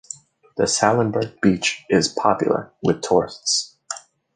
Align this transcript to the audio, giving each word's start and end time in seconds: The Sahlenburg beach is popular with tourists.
The 0.57 0.63
Sahlenburg 0.63 1.39
beach 1.41 1.85
is 1.87 2.07
popular 2.07 2.73
with 2.81 3.03
tourists. 3.03 3.75